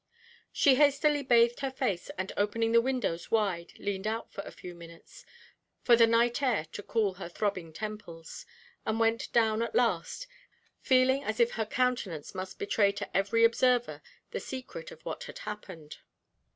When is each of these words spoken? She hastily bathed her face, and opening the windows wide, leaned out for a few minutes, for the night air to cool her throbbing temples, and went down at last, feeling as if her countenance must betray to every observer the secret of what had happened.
She 0.51 0.73
hastily 0.81 1.21
bathed 1.21 1.59
her 1.59 1.69
face, 1.69 2.09
and 2.17 2.31
opening 2.35 2.71
the 2.71 2.81
windows 2.81 3.29
wide, 3.29 3.73
leaned 3.77 4.07
out 4.07 4.33
for 4.33 4.41
a 4.45 4.49
few 4.51 4.73
minutes, 4.73 5.27
for 5.83 5.95
the 5.95 6.07
night 6.07 6.41
air 6.41 6.65
to 6.71 6.81
cool 6.81 7.13
her 7.13 7.29
throbbing 7.29 7.71
temples, 7.71 8.47
and 8.83 8.99
went 8.99 9.31
down 9.31 9.61
at 9.61 9.75
last, 9.75 10.25
feeling 10.79 11.23
as 11.23 11.39
if 11.39 11.51
her 11.51 11.67
countenance 11.67 12.33
must 12.33 12.57
betray 12.57 12.91
to 12.93 13.15
every 13.15 13.43
observer 13.43 14.01
the 14.31 14.39
secret 14.39 14.89
of 14.89 15.05
what 15.05 15.25
had 15.25 15.37
happened. 15.37 15.99